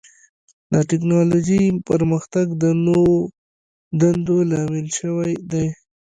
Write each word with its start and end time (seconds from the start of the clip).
د 0.73 0.75
ټکنالوجۍ 0.89 1.63
پرمختګ 1.89 2.45
د 2.63 2.63
نوو 2.85 3.15
دندو 3.99 4.37
لامل 4.51 4.87
شوی 4.99 5.31
دی. 5.51 5.67